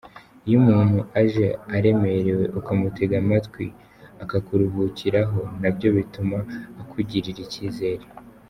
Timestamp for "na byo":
5.61-5.89